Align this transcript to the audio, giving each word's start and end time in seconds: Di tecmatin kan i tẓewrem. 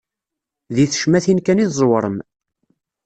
Di 0.75 0.85
tecmatin 0.91 1.39
kan 1.45 1.61
i 1.63 1.65
tẓewrem. 1.69 2.17